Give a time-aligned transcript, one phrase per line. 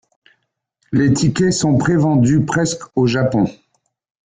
[0.91, 3.45] Les tickets sont pré-vendus presque au Japon.